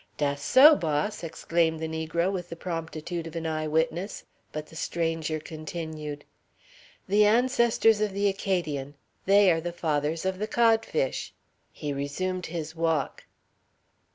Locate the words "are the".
9.51-9.71